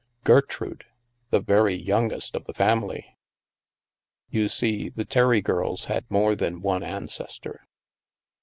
[0.23, 0.85] Gertrude!
[1.29, 3.19] The very youngest of the family!
[4.31, 7.59] You see, the Terry girls had more than one an cestor.